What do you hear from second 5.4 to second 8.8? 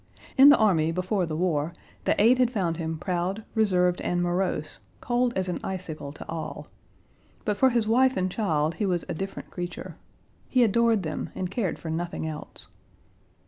an icicle to all. But for his wife and child